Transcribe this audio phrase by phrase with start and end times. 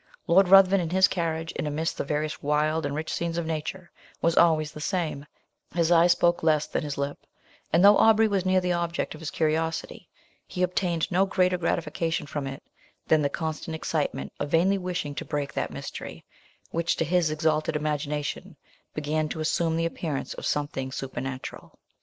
[0.25, 3.91] Lord Ruthven in his carriage, and amidst the various wild and rich scenes of nature,
[4.19, 5.27] was always the same:
[5.75, 7.19] his eye spoke less than his lip;
[7.71, 10.09] and though Aubrey was near the object of his curiosity,
[10.47, 12.63] he obtained no greater gratification from it
[13.05, 16.25] than the constant excitement of vainly wishing to break that mystery,
[16.71, 18.57] which to his exalted imagination
[18.95, 21.77] began to assume the appearance of something supernatural.